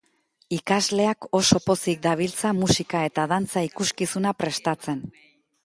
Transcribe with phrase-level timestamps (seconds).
[0.55, 5.09] Ikasleak oso pozik dabiltza musika eta dantza ikuskizuna prestatzen.